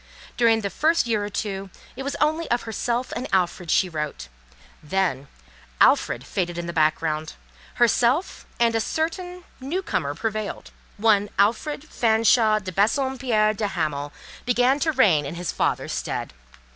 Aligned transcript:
During 0.35 0.61
the 0.61 0.71
first 0.71 1.05
year 1.05 1.23
or 1.23 1.29
two, 1.29 1.69
it 1.95 2.01
was 2.01 2.15
only 2.15 2.49
of 2.49 2.63
herself 2.63 3.13
and 3.15 3.27
Alfred 3.31 3.69
she 3.69 3.87
wrote; 3.87 4.29
then, 4.81 5.27
Alfred 5.79 6.25
faded 6.25 6.57
in 6.57 6.65
the 6.65 6.73
background; 6.73 7.33
herself 7.75 8.47
and 8.59 8.73
a 8.73 8.79
certain, 8.81 9.43
new 9.59 9.83
comer 9.83 10.15
prevailed; 10.15 10.71
one 10.97 11.29
Alfred 11.37 11.83
Fanshawe 11.87 12.57
de 12.61 12.71
Bassompierre 12.71 13.53
de 13.53 13.67
Hamal 13.67 14.11
began 14.43 14.79
to 14.79 14.91
reign 14.91 15.23
in 15.23 15.35
his 15.35 15.51
father's 15.51 15.93
stead. 15.93 16.33